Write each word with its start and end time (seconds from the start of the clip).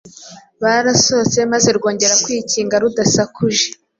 Barasohotse 0.61 1.37
maze 1.53 1.69
rwongera 1.77 2.15
kwikinga 2.23 2.75
rudasakuje. 2.83 3.65